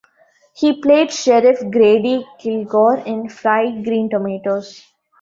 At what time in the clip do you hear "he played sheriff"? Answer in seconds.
0.55-1.59